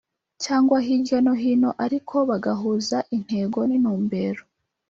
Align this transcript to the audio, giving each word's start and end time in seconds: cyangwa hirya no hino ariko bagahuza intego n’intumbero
cyangwa 0.43 0.77
hirya 0.85 1.17
no 1.25 1.33
hino 1.41 1.69
ariko 1.85 2.15
bagahuza 2.29 2.97
intego 3.15 3.59
n’intumbero 3.69 4.43